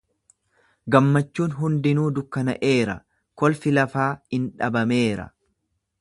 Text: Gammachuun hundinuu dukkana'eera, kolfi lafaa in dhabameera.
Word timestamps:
Gammachuun 0.95 1.53
hundinuu 1.57 2.07
dukkana'eera, 2.17 2.95
kolfi 3.43 3.77
lafaa 3.79 4.09
in 4.39 4.49
dhabameera. 4.63 5.33